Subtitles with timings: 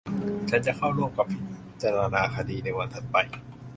[0.49, 1.39] ฉันจะเข้าร่วมกับพิ
[1.83, 3.17] จารณาคดีในวันถัดไป